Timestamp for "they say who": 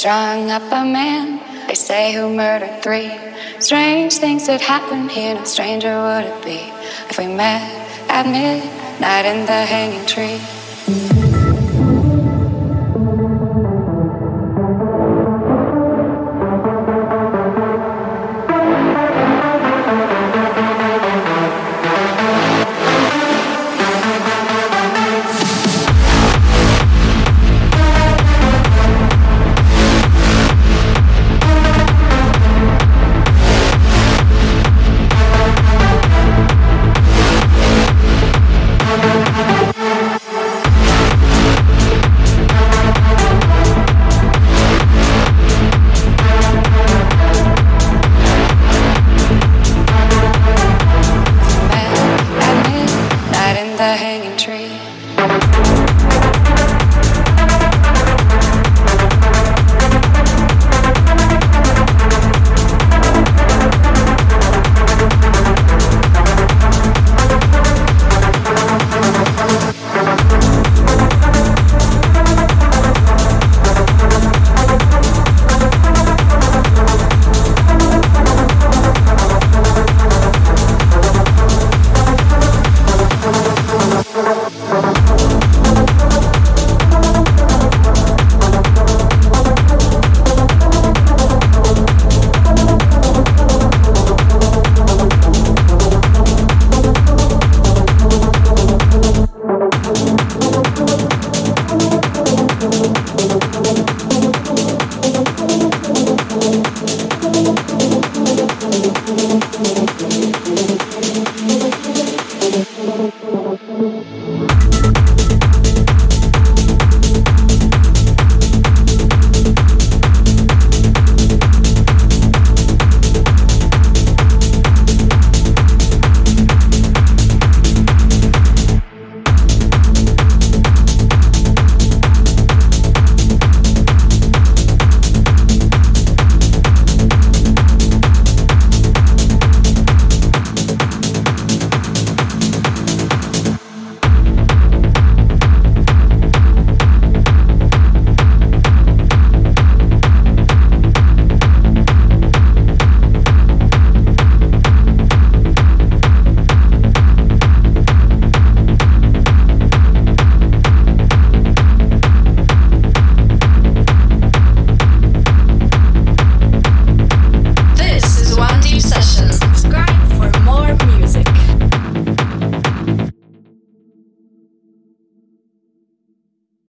1.66-2.34